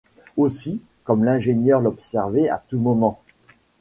Aussi, 0.35 0.81
comme 1.03 1.23
l’ingénieur 1.23 1.79
l’observait 1.79 2.49
à 2.49 2.63
tous 2.67 2.79
moments! 2.79 3.21